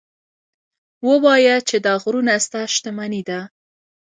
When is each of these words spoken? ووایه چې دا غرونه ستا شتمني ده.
ووایه 1.09 1.55
چې 1.67 1.77
دا 1.85 1.93
غرونه 2.03 2.33
ستا 2.45 2.61
شتمني 2.73 3.21
ده. 3.29 3.39